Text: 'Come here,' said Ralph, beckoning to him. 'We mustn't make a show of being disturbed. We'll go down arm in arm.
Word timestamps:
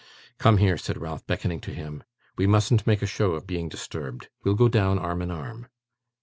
'Come 0.39 0.57
here,' 0.57 0.79
said 0.79 0.97
Ralph, 0.99 1.27
beckoning 1.27 1.59
to 1.61 1.71
him. 1.75 2.01
'We 2.35 2.47
mustn't 2.47 2.87
make 2.87 3.03
a 3.03 3.05
show 3.05 3.33
of 3.33 3.45
being 3.45 3.69
disturbed. 3.69 4.29
We'll 4.43 4.55
go 4.55 4.67
down 4.67 4.97
arm 4.97 5.21
in 5.21 5.29
arm. 5.29 5.67